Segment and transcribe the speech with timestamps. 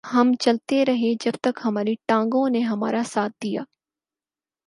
[0.03, 3.61] ہم چلتے رہے جب تک ہماری ٹانگوں نے ہمارا ساتھ دیا